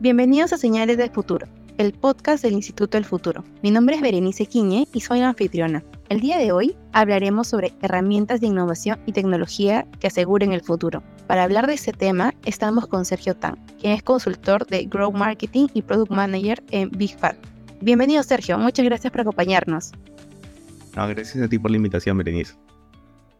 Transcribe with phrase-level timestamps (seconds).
[0.00, 3.42] Bienvenidos a Señales del Futuro, el podcast del Instituto del Futuro.
[3.64, 5.82] Mi nombre es Berenice Quiñe y soy la anfitriona.
[6.08, 11.02] El día de hoy hablaremos sobre herramientas de innovación y tecnología que aseguren el futuro.
[11.26, 15.66] Para hablar de este tema, estamos con Sergio Tan, quien es consultor de Growth Marketing
[15.74, 17.36] y Product Manager en Big Fat.
[17.80, 19.90] Bienvenido Sergio, muchas gracias por acompañarnos.
[20.94, 22.54] gracias a ti por la invitación, Berenice.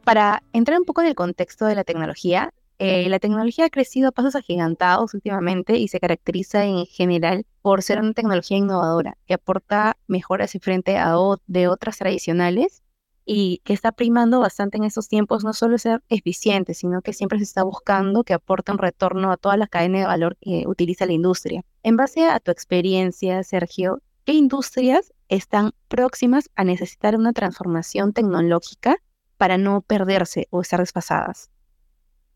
[0.02, 4.08] Para entrar un poco en el contexto de la tecnología, eh, la tecnología ha crecido
[4.08, 9.34] a pasos agigantados últimamente y se caracteriza en general por ser una tecnología innovadora que
[9.34, 12.82] aporta mejoras en frente a de otras tradicionales
[13.24, 17.38] y que está primando bastante en estos tiempos no solo ser eficiente, sino que siempre
[17.38, 21.04] se está buscando que aporte un retorno a toda la cadena de valor que utiliza
[21.04, 21.64] la industria.
[21.82, 28.96] En base a tu experiencia, Sergio, ¿qué industrias están próximas a necesitar una transformación tecnológica
[29.36, 31.50] para no perderse o estar desfasadas?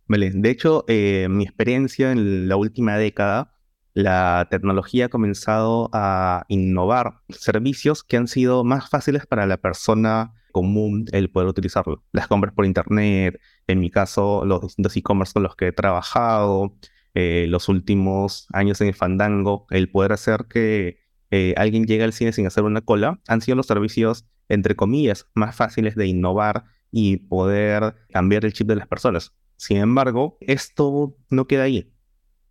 [0.09, 3.55] De hecho, eh, mi experiencia en la última década,
[3.95, 10.35] la tecnología ha comenzado a innovar servicios que han sido más fáciles para la persona
[10.53, 12.05] común el poder utilizarlo.
[12.13, 16.77] Las compras por internet, en mi caso, los distintos e-commerce con los que he trabajado,
[17.15, 22.13] eh, los últimos años en el Fandango, el poder hacer que eh, alguien llegue al
[22.13, 26.65] cine sin hacer una cola, han sido los servicios, entre comillas, más fáciles de innovar
[26.91, 29.33] y poder cambiar el chip de las personas.
[29.63, 31.95] Sin embargo, esto no queda ahí.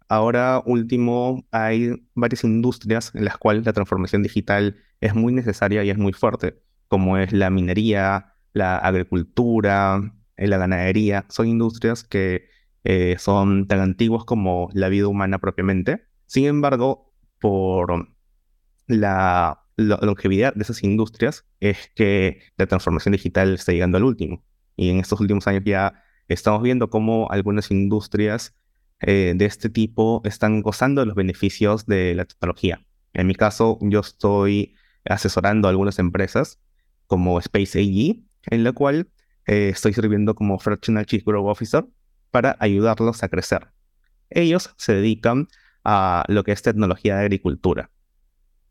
[0.07, 5.89] Ahora último, hay varias industrias en las cuales la transformación digital es muy necesaria y
[5.89, 11.25] es muy fuerte, como es la minería, la agricultura, eh, la ganadería.
[11.27, 12.45] Son industrias que
[12.85, 16.05] eh, son tan antiguas como la vida humana propiamente.
[16.27, 18.07] Sin embargo, por
[18.87, 24.45] la, la longevidad de esas industrias es que la transformación digital está llegando al último.
[24.77, 28.55] Y en estos últimos años ya estamos viendo cómo algunas industrias
[28.99, 32.85] eh, de este tipo están gozando de los beneficios de la tecnología.
[33.13, 34.75] En mi caso, yo estoy
[35.05, 36.59] asesorando a algunas empresas
[37.07, 39.09] como Space AG, en la cual
[39.47, 41.85] eh, estoy sirviendo como Fractional Chief Growth Officer
[42.29, 43.67] para ayudarlos a crecer.
[44.29, 45.47] Ellos se dedican
[45.83, 47.89] a lo que es tecnología de agricultura.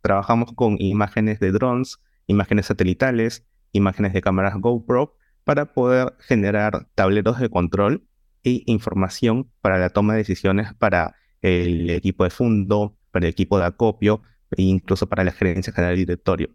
[0.00, 7.39] Trabajamos con imágenes de drones, imágenes satelitales, imágenes de cámaras GoPro para poder generar tableros
[7.39, 8.05] de control
[8.45, 13.59] e información para la toma de decisiones para el equipo de fondo, para el equipo
[13.59, 14.23] de acopio
[14.56, 16.51] e incluso para la gerencia general del directorio,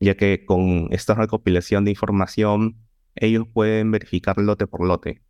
[0.00, 2.76] ya que con esta recopilación de información
[3.14, 5.22] ellos pueden verificar lote por lote.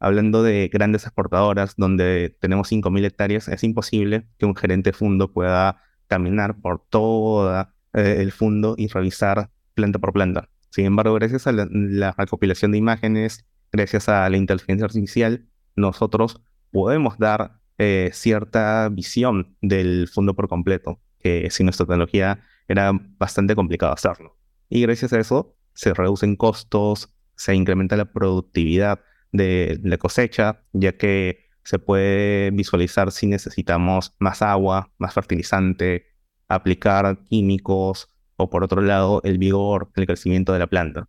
[0.00, 5.82] Hablando de grandes exportadoras donde tenemos 5.000 hectáreas, es imposible que un gerente de pueda
[6.06, 10.48] caminar por todo eh, el fondo y revisar planta por planta.
[10.70, 15.46] Sin embargo, gracias a la, recopilación de imágenes, gracias a la inteligencia artificial,
[15.76, 16.40] nosotros
[16.70, 23.54] podemos dar eh, cierta visión del fondo por completo, que sin nuestra tecnología era bastante
[23.54, 24.36] complicado hacerlo.
[24.68, 29.00] Y gracias a eso se reducen costos, se incrementa la productividad
[29.32, 36.06] de la cosecha, ya que se puede visualizar si necesitamos más agua, más fertilizante,
[36.48, 41.08] aplicar químicos o por otro lado el vigor, el crecimiento de la planta.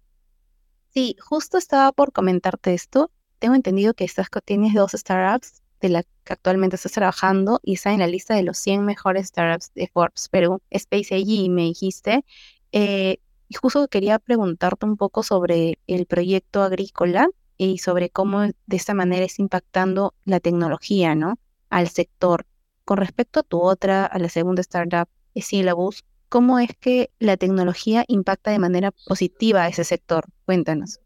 [0.90, 3.12] Sí, justo estaba por comentarte esto.
[3.38, 7.94] Tengo entendido que estás, tienes dos startups de las que actualmente estás trabajando y está
[7.94, 12.25] en la lista de los 100 mejores startups de Forbes Perú, Space AG, me dijiste.
[12.72, 18.75] Eh, y justo quería preguntarte un poco sobre el proyecto agrícola y sobre cómo de
[18.75, 21.38] esta manera está impactando la tecnología, ¿no?
[21.69, 22.45] Al sector.
[22.85, 28.06] Con respecto a tu otra, a la segunda startup, Syllabus, ¿Cómo es que la tecnología
[28.07, 30.25] impacta de manera positiva a ese sector?
[30.45, 31.00] Cuéntanos.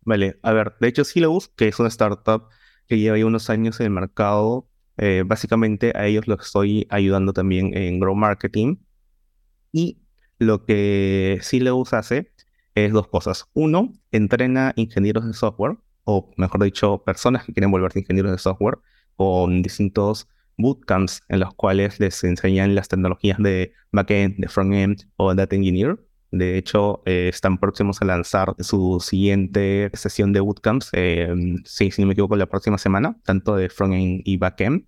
[0.00, 2.48] Vale, a ver, de hecho Syllabus, que es una startup
[2.86, 7.34] que lleva ya unos años en el mercado, eh, básicamente a ellos los estoy ayudando
[7.34, 8.76] también en Grow Marketing.
[9.72, 9.98] Y
[10.38, 12.32] lo que Syllabus hace
[12.74, 13.46] es dos cosas.
[13.52, 18.78] Uno, entrena ingenieros de software, o mejor dicho, personas que quieren volverse ingenieros de software
[19.16, 25.34] con distintos bootcamps en los cuales les enseñan las tecnologías de backend, de frontend o
[25.34, 25.98] data engineer.
[26.30, 31.32] De hecho, eh, están próximos a lanzar su siguiente sesión de bootcamps, eh,
[31.64, 34.86] si no me equivoco, la próxima semana, tanto de frontend y backend.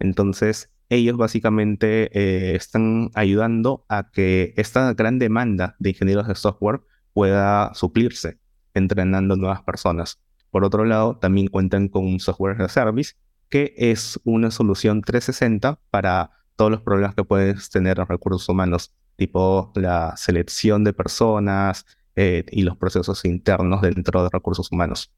[0.00, 6.80] Entonces, ellos básicamente eh, están ayudando a que esta gran demanda de ingenieros de software
[7.14, 8.38] pueda suplirse,
[8.74, 10.20] entrenando nuevas personas.
[10.50, 13.14] Por otro lado, también cuentan con un software de service
[13.52, 18.94] que es una solución 360 para todos los problemas que puedes tener en recursos humanos,
[19.16, 21.84] tipo la selección de personas
[22.16, 25.12] eh, y los procesos internos dentro de recursos humanos.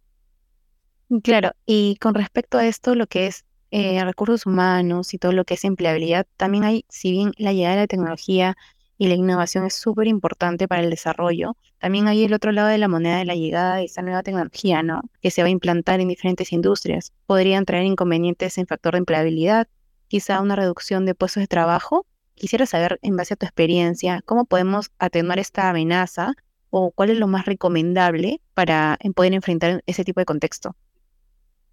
[1.23, 5.45] Claro, y con respecto a esto, lo que es eh, recursos humanos y todo lo
[5.45, 8.57] que es empleabilidad, también hay, si bien la llegada de la tecnología
[9.05, 12.79] y la innovación es súper importante para el desarrollo, también hay el otro lado de
[12.79, 15.03] la moneda de la llegada de esta nueva tecnología, ¿no?
[15.21, 17.13] Que se va a implantar en diferentes industrias.
[17.27, 19.69] Podrían traer inconvenientes en factor de empleabilidad,
[20.09, 22.07] quizá una reducción de puestos de trabajo.
[22.35, 26.33] Quisiera saber, en base a tu experiencia, cómo podemos atenuar esta amenaza
[26.71, 30.75] o cuál es lo más recomendable para poder enfrentar ese tipo de contexto.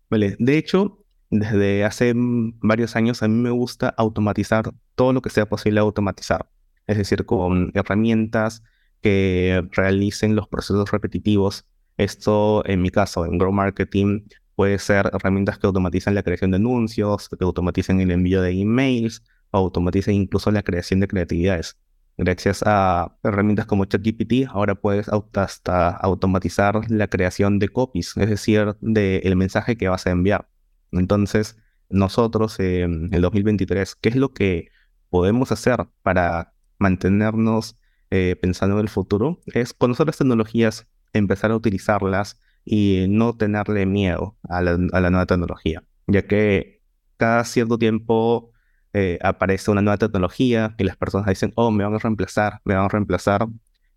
[0.10, 5.30] Vale, de hecho, desde hace varios años a mí me gusta automatizar todo lo que
[5.30, 6.50] sea posible automatizar,
[6.92, 8.64] es decir, con herramientas
[9.02, 11.66] que realicen los procesos repetitivos.
[11.98, 14.22] Esto, en mi caso, en Grow Marketing,
[14.56, 19.24] puede ser herramientas que automatizan la creación de anuncios, que automaticen el envío de emails,
[19.52, 21.78] o automaticen incluso la creación de creatividades.
[22.18, 28.76] Gracias a herramientas como ChatGPT, ahora puedes hasta automatizar la creación de copies, es decir,
[28.82, 30.48] del mensaje que vas a enviar.
[30.92, 31.58] Entonces,
[31.90, 34.70] nosotros en el 2023, ¿qué es lo que
[35.10, 36.51] podemos hacer para
[36.82, 37.78] mantenernos
[38.10, 39.40] eh, pensando en el futuro?
[39.48, 45.84] Es conocer las tecnologías, empezar a utilizarlas y no tenerle miedo a la, nueva tecnología,
[46.08, 46.82] ya que
[47.18, 48.52] cada cierto tiempo
[48.94, 52.76] eh, aparece una nueva tecnología y las personas dicen, oh, me van a reemplazar, me
[52.76, 53.48] van a reemplazar.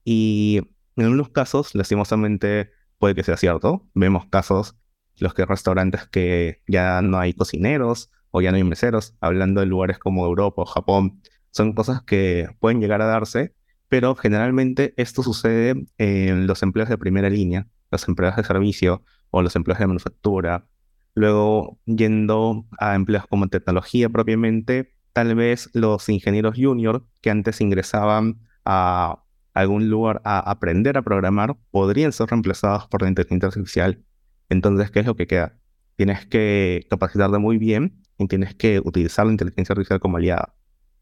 [0.04, 0.60] Y
[0.96, 3.88] en algunos casos, lastimosamente, puede que sea cierto.
[3.94, 4.76] Vemos casos
[5.16, 9.66] los que restaurantes que ya no hay cocineros o ya no hay meseros, hablando de
[9.66, 11.22] lugares como Europa o Japón,
[11.54, 13.54] son cosas que pueden llegar a darse,
[13.88, 19.42] pero generalmente esto sucede en los empleos de primera línea, los empleos de servicio o
[19.42, 20.66] los empleos de manufactura.
[21.14, 28.40] Luego, yendo a empleos como tecnología propiamente, tal vez los ingenieros junior que antes ingresaban
[28.64, 29.22] a
[29.54, 34.04] algún lugar a aprender a programar podrían ser reemplazados por la inteligencia artificial
[34.48, 35.58] entonces, ¿qué es lo que queda?
[35.96, 40.54] Tienes que capacitarte muy bien y tienes que utilizar la inteligencia artificial como aliada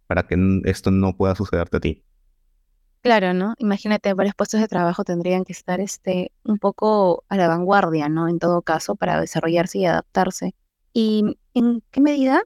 [0.07, 2.05] para que esto no pueda sucederte a ti.
[3.03, 3.55] Claro, ¿no?
[3.59, 8.29] Imagínate, varios puestos de trabajo tendrían que estar este, un poco a la vanguardia, ¿no?
[8.29, 10.55] En todo caso, para desarrollarse y adaptarse.
[10.93, 12.43] ¿Y en qué medida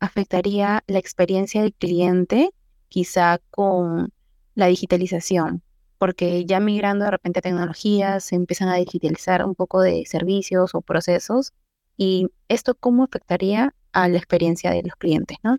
[0.00, 2.50] afectaría la experiencia del cliente
[2.88, 4.12] quizá con
[4.54, 5.62] la digitalización?
[6.02, 10.74] porque ya migrando de repente a tecnologías, se empiezan a digitalizar un poco de servicios
[10.74, 11.52] o procesos,
[11.96, 15.58] y esto cómo afectaría a la experiencia de los clientes, ¿no?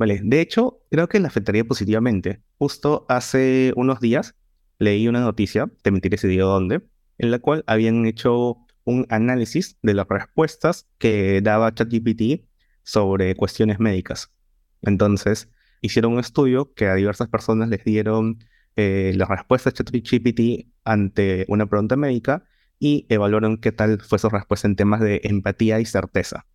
[0.00, 2.42] Vale, de hecho, creo que le afectaría positivamente.
[2.56, 4.34] Justo hace unos días
[4.78, 6.80] leí una noticia, te mentiré si digo dónde,
[7.18, 12.46] en la cual habían hecho un análisis de las respuestas que daba ChatGPT
[12.82, 14.32] sobre cuestiones médicas.
[14.80, 15.50] Entonces,
[15.82, 18.42] hicieron un estudio que a diversas personas les dieron
[18.76, 22.44] eh, las respuestas de ChatGPT ante una pregunta médica
[22.78, 26.46] y evaluaron qué tal fue su respuesta en temas de empatía y certeza.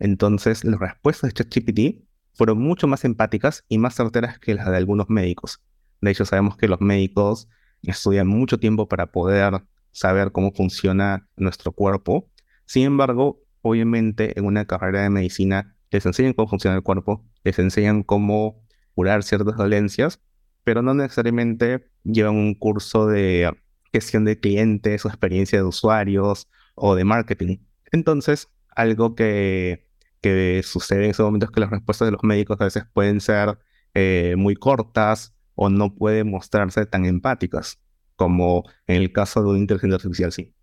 [0.00, 2.07] Entonces, las respuestas de ChatGPT
[2.38, 5.60] fueron mucho más empáticas y más certeras que las de algunos médicos.
[6.00, 7.48] De hecho, sabemos que los médicos
[7.82, 12.30] estudian mucho tiempo para poder saber cómo funciona nuestro cuerpo.
[12.64, 17.58] Sin embargo, obviamente en una carrera de medicina les enseñan cómo funciona el cuerpo, les
[17.58, 18.62] enseñan cómo
[18.94, 20.20] curar ciertas dolencias,
[20.62, 23.50] pero no necesariamente llevan un curso de
[23.92, 27.58] gestión de clientes o experiencia de usuarios o de marketing.
[27.90, 29.87] Entonces, algo que,
[30.20, 33.20] que sucede en esos momentos es que las respuestas de los médicos a veces pueden
[33.20, 33.58] ser
[33.94, 37.80] eh, muy cortas o no pueden mostrarse tan empáticas
[38.16, 40.54] como en el caso de una inteligencia artificial, sí.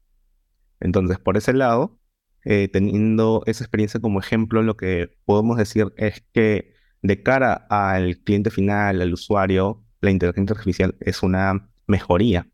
[0.80, 2.00] Entonces, por ese lado,
[2.44, 8.20] eh, teniendo esa experiencia como ejemplo, lo que podemos decir es que de cara al
[8.20, 12.48] cliente final, al usuario, la inteligencia artificial es una mejoría.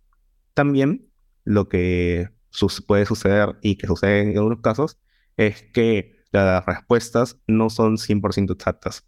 [0.54, 1.10] También
[1.46, 2.30] lo que
[2.88, 5.00] puede suceder y que sucede en algunos casos
[5.38, 9.06] es que las respuestas no son 100% exactas.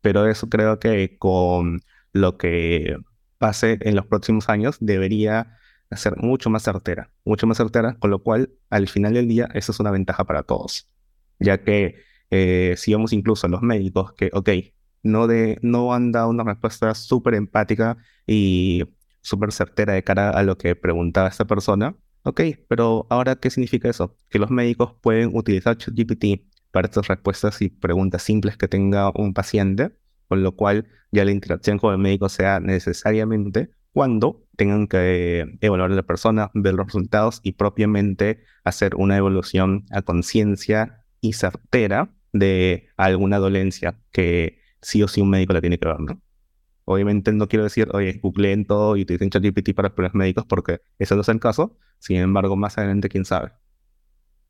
[0.00, 1.80] Pero eso creo que con
[2.12, 2.96] lo que
[3.38, 5.58] pase en los próximos años debería
[5.92, 9.72] ser mucho más certera, mucho más certera, con lo cual al final del día eso
[9.72, 10.88] es una ventaja para todos,
[11.38, 11.96] ya que
[12.30, 14.50] eh, si vemos incluso a los médicos que, ok,
[15.02, 18.84] no, de, no han dado una respuesta súper empática y
[19.20, 21.96] súper certera de cara a lo que preguntaba esta persona.
[22.22, 24.16] Ok, pero ahora, ¿qué significa eso?
[24.30, 26.42] Que los médicos pueden utilizar ChatGPT
[26.84, 29.96] estas respuestas y preguntas simples que tenga un paciente,
[30.28, 35.90] con lo cual ya la interacción con el médico sea necesariamente cuando tengan que evaluar
[35.90, 42.12] a la persona, ver los resultados y propiamente hacer una evolución a conciencia y certera
[42.32, 46.20] de alguna dolencia que sí o sí un médico la tiene que ver, ¿no?
[46.84, 51.16] Obviamente no quiero decir, oye, googleen todo y utilicen ChatGPT para problemas médicos porque eso
[51.16, 51.76] no es el caso.
[51.98, 53.52] Sin embargo, más adelante, quién sabe.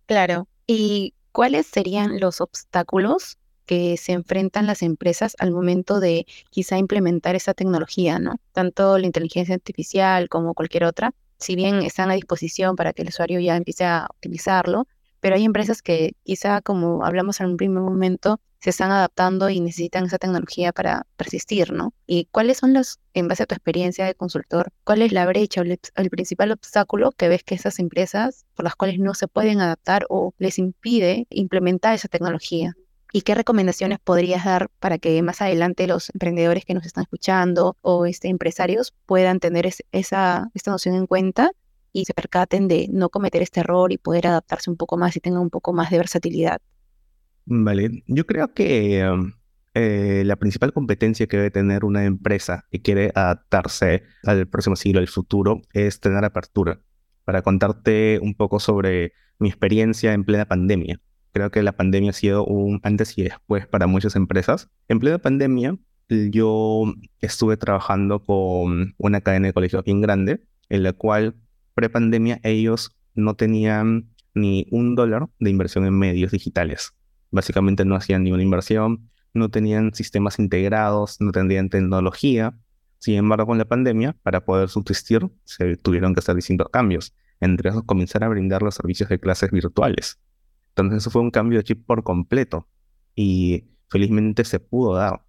[0.05, 0.47] Claro.
[0.67, 7.35] ¿Y ¿cuáles serían los obstáculos que se enfrentan las empresas al momento de quizá implementar
[7.37, 8.37] esa tecnología, ¿no?
[8.53, 13.09] Tanto la inteligencia artificial como cualquier otra, si bien están a disposición para que el
[13.09, 14.87] usuario ya empiece a utilizarlo,
[15.21, 19.61] pero hay empresas que quizá, como hablamos en un primer momento, se están adaptando y
[19.61, 21.95] necesitan esa tecnología para persistir, ¿no?
[22.05, 25.61] ¿Y cuáles son los, en base a tu experiencia de consultor, cuál es la brecha
[25.61, 29.61] o el principal obstáculo que ves que esas empresas por las cuales no se pueden
[29.61, 32.75] adaptar o les impide implementar esa tecnología?
[33.13, 37.77] ¿Y qué recomendaciones podrías dar para que más adelante los emprendedores que nos están escuchando
[37.83, 41.53] o este, empresarios puedan tener esa, esta noción en cuenta
[41.93, 45.21] y se percaten de no cometer este error y poder adaptarse un poco más y
[45.21, 46.61] tengan un poco más de versatilidad.
[47.47, 49.33] Vale, yo creo que um,
[49.75, 55.01] eh, la principal competencia que debe tener una empresa que quiere adaptarse al próximo siglo,
[55.01, 56.81] al futuro, es tener apertura.
[57.25, 61.01] Para contarte un poco sobre mi experiencia en plena pandemia.
[61.33, 64.69] Creo que la pandemia ha sido un antes y después para muchas empresas.
[64.89, 65.77] En plena pandemia,
[66.09, 66.85] yo
[67.21, 71.37] estuve trabajando con una cadena de colegios bien grande, en la cual
[71.75, 76.96] pre-pandemia ellos no tenían ni un dólar de inversión en medios digitales.
[77.31, 82.59] Básicamente no hacían ninguna inversión, no tenían sistemas integrados, no tendrían tecnología.
[82.99, 87.15] Sin embargo, con la pandemia, para poder subsistir, se tuvieron que hacer distintos cambios.
[87.41, 90.19] Entre esos, comenzar a brindar los servicios de clases virtuales.
[90.71, 92.69] Entonces, eso fue un cambio de chip por completo.
[93.15, 95.23] Y felizmente se pudo dar.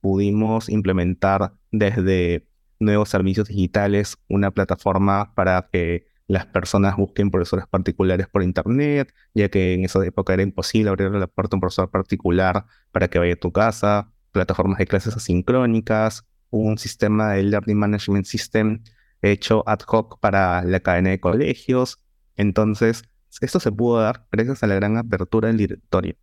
[0.00, 2.48] Pudimos implementar desde
[2.78, 9.48] nuevos servicios digitales, una plataforma para que las personas busquen profesores particulares por internet, ya
[9.48, 13.18] que en esa época era imposible abrirle la puerta a un profesor particular para que
[13.18, 18.82] vaya a tu casa, plataformas de clases asincrónicas, un sistema de Learning Management System
[19.22, 21.98] hecho ad hoc para la cadena de colegios.
[22.36, 23.04] Entonces,
[23.40, 26.16] esto se pudo dar gracias a la gran apertura del directorio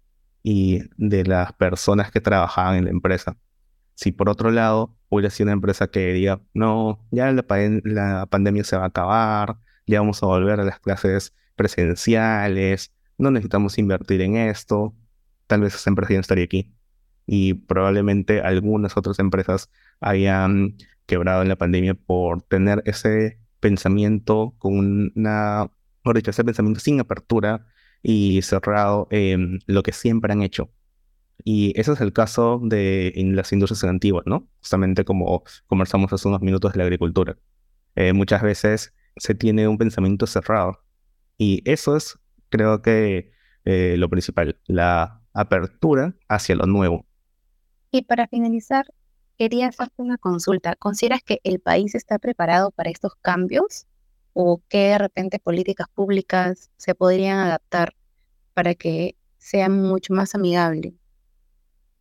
[0.44, 3.38] y de las personas que trabajaban en la empresa.
[3.96, 7.46] Si por otro lado hubiera sido una empresa que diga, no, ya la,
[7.84, 13.32] la pandemia se va a acabar, ya vamos a volver a las clases presenciales, no
[13.32, 14.96] necesitamos invertir en esto,
[15.48, 16.74] tal vez esa empresa ya no estaría aquí.
[17.26, 20.76] Y probablemente algunas otras empresas hayan
[21.06, 25.72] quebrado en la pandemia por tener ese pensamiento con una,
[26.02, 27.66] por dicho, ese pensamiento sin apertura
[28.02, 30.70] y cerrado en lo que siempre han hecho.
[31.46, 34.48] Y ese es el caso de las industrias antiguas, ¿no?
[34.60, 37.38] Justamente como conversamos hace unos minutos de la agricultura.
[37.96, 40.80] Eh, muchas veces se tiene un pensamiento cerrado.
[41.38, 42.18] Y eso es,
[42.50, 43.32] creo que,
[43.66, 47.06] eh, lo principal, la apertura hacia lo nuevo.
[47.92, 48.86] Y para finalizar,
[49.38, 50.76] quería hacerte una consulta.
[50.76, 53.88] ¿Consideras que el país está preparado para estos cambios?
[54.34, 57.96] ¿O que de repente políticas públicas se podrían adaptar
[58.54, 60.96] para que sea mucho más amigable?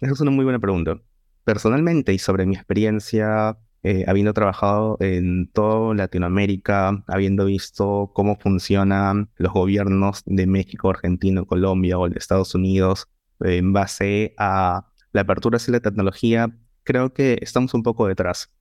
[0.00, 1.00] Esa es una muy buena pregunta.
[1.45, 9.31] Personalmente y sobre mi experiencia, eh, habiendo trabajado en toda Latinoamérica, habiendo visto cómo funcionan
[9.37, 13.09] los gobiernos de México, Argentina, Colombia o de Estados Unidos,
[13.41, 18.53] en base a la apertura hacia la tecnología, creo que estamos un poco detrás.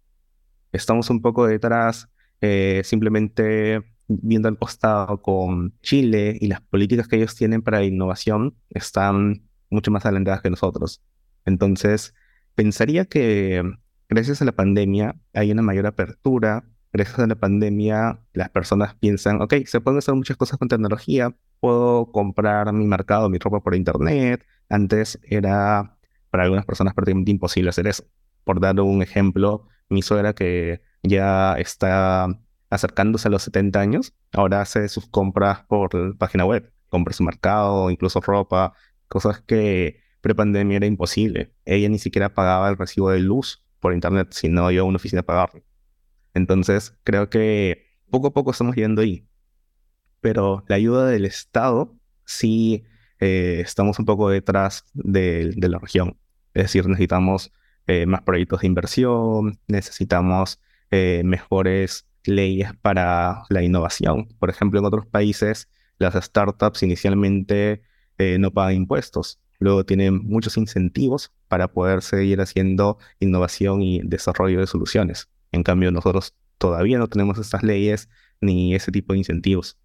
[0.72, 2.10] Estamos un poco detrás
[2.42, 7.86] eh, simplemente viendo al costado con Chile y las políticas que ellos tienen para la
[7.86, 11.02] innovación están mucho más adelantadas que nosotros.
[11.46, 12.14] Entonces,
[12.56, 13.64] pensaría que
[14.12, 16.66] gracias a la pandemia hay una mayor apertura.
[16.94, 21.34] Gracias a la pandemia, las personas piensan, ok, se pueden hacer muchas cosas con tecnología.
[21.62, 24.46] Puedo comprar mi mercado, mi ropa por internet.
[24.68, 25.98] Antes era
[26.30, 28.04] para algunas personas prácticamente imposible hacer eso.
[28.44, 32.28] Por dar un ejemplo, mi suegra que ya está
[32.70, 37.90] acercándose a los 70 años, ahora hace sus compras por página web, compra su mercado,
[37.90, 38.74] incluso ropa,
[39.08, 41.54] cosas que prepandemia era imposible.
[41.64, 45.22] Ella ni siquiera pagaba el recibo de luz por internet, sino iba a una oficina
[45.22, 45.64] a pagarlo.
[46.34, 49.28] Entonces, creo que poco a poco estamos yendo ahí.
[50.22, 52.86] Pero la ayuda del Estado sí
[53.20, 56.18] eh, estamos un poco detrás de, la región.
[56.54, 57.52] Es decir, necesitamos
[57.88, 60.62] eh, más proyectos de inversión, necesitamos
[60.92, 64.28] eh, mejores leyes para la innovación.
[64.40, 67.84] Por ejemplo, en otros países, las startups inicialmente
[68.38, 74.68] no pagan impuestos luego tienen muchos incentivos para poder seguir haciendo innovación y desarrollo de
[74.68, 75.30] soluciones.
[75.52, 78.10] En cambio, nosotros todavía no tenemos estas leyes
[78.42, 79.78] ni ese tipo de incentivos.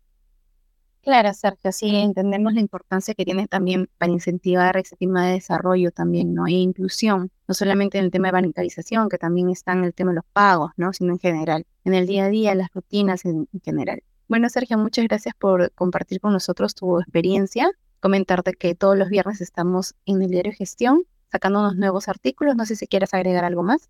[1.03, 5.93] Claro, Sergio, sí, entendemos la importancia que tiene también para incentivar ese tema de desarrollo
[5.93, 6.47] también, ¿no?
[6.47, 10.11] E inclusión, no solamente en el tema de bancarización, que también está en el tema
[10.11, 10.93] de los pagos, ¿no?
[10.93, 14.03] Sino en general, en el día a día, las rutinas en general.
[14.27, 19.41] Bueno, Sergio, muchas gracias por compartir con nosotros tu experiencia comentarte que todos los viernes
[19.41, 22.57] estamos en el diario Gestión sacando unos nuevos artículos.
[22.57, 23.89] No sé si quieres agregar algo más.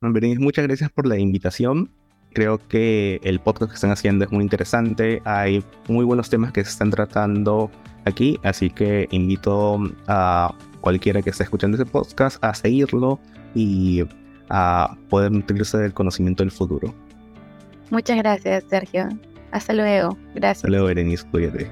[0.00, 1.90] Berenice, muchas gracias por la invitación.
[2.32, 5.22] Creo que el podcast que están haciendo es muy interesante.
[5.24, 7.70] Hay muy buenos temas que se están tratando
[8.04, 13.20] aquí, así que invito a cualquiera que esté escuchando ese podcast a seguirlo
[13.54, 14.04] y
[14.48, 16.94] a poder nutrirse del conocimiento del futuro.
[17.90, 19.08] Muchas gracias, Sergio.
[19.50, 20.16] Hasta luego.
[20.34, 20.58] Gracias.
[20.58, 21.26] Hasta luego, Berenice.
[21.30, 21.70] Cuídate.